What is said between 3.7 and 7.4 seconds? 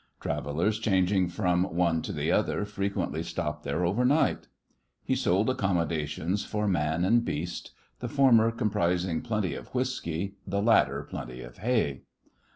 over night. He sold accommodations for man and